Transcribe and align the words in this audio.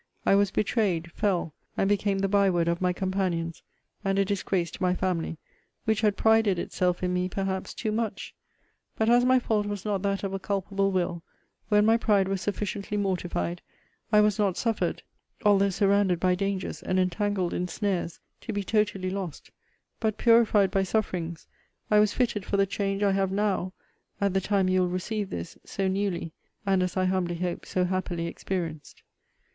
I 0.25 0.33
was 0.33 0.49
betrayed, 0.49 1.11
fell, 1.11 1.53
and 1.77 1.87
became 1.87 2.17
the 2.17 2.27
by 2.27 2.49
word 2.49 2.67
of 2.67 2.81
my 2.81 2.91
companions, 2.91 3.61
and 4.03 4.17
a 4.17 4.25
disgrace 4.25 4.71
to 4.71 4.81
my 4.81 4.95
family, 4.95 5.37
which 5.85 6.01
had 6.01 6.17
prided 6.17 6.57
itself 6.57 7.03
in 7.03 7.13
me 7.13 7.29
perhaps 7.29 7.71
too 7.75 7.91
much. 7.91 8.33
But 8.97 9.11
as 9.11 9.25
my 9.25 9.37
fault 9.37 9.67
was 9.67 9.85
not 9.85 10.01
that 10.01 10.23
of 10.23 10.33
a 10.33 10.39
culpable 10.39 10.91
will, 10.91 11.21
when 11.69 11.85
my 11.85 11.97
pride 11.97 12.27
was 12.27 12.41
sufficiently 12.41 12.97
mortified, 12.97 13.61
I 14.11 14.21
was 14.21 14.39
not 14.39 14.57
suffered 14.57 15.03
(although 15.45 15.69
surrounded 15.69 16.19
by 16.19 16.33
dangers, 16.33 16.81
and 16.81 16.99
entangled 16.99 17.53
in 17.53 17.67
snares) 17.67 18.19
to 18.39 18.51
be 18.51 18.63
totally 18.63 19.11
lost: 19.11 19.51
but, 19.99 20.17
purified 20.17 20.71
by 20.71 20.81
sufferings, 20.81 21.45
I 21.91 21.99
was 21.99 22.11
fitted 22.11 22.43
for 22.43 22.57
the 22.57 22.65
change 22.65 23.03
I 23.03 23.11
have 23.11 23.31
NOW, 23.31 23.71
at 24.19 24.33
the 24.33 24.41
time 24.41 24.67
you 24.67 24.81
will 24.81 24.89
receive 24.89 25.29
this, 25.29 25.59
so 25.63 25.87
newly, 25.87 26.33
and, 26.65 26.81
as 26.81 26.97
I 26.97 27.05
humbly 27.05 27.35
hope, 27.35 27.67
so 27.67 27.85
happily 27.85 28.25
experienced. 28.25 29.03